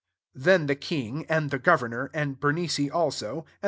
30 0.33 0.43
Then 0.43 0.65
the 0.65 0.73
king, 0.75 1.27
and 1.29 1.51
thi 1.51 1.59
governor, 1.59 2.09
and 2.11 2.39
Bemic4 2.39 2.91
also, 2.91 3.33
and! 3.41 3.45